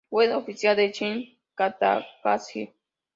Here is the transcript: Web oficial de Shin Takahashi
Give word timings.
Web 0.09 0.31
oficial 0.35 0.75
de 0.77 0.91
Shin 0.91 1.37
Takahashi 1.55 2.73